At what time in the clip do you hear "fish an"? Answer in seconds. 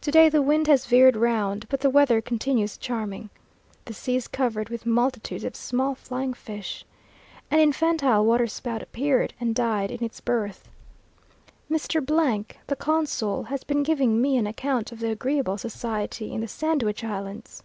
6.32-7.60